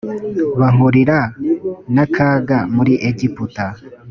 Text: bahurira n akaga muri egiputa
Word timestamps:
bahurira 0.59 1.19
n 1.93 1.97
akaga 2.05 2.57
muri 2.75 2.93
egiputa 3.09 3.65